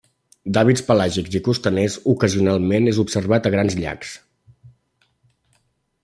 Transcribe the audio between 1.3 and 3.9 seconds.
i costaners, ocasionalment és observat a grans